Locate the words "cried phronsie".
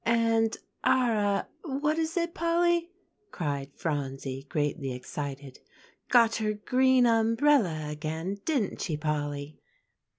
3.29-4.47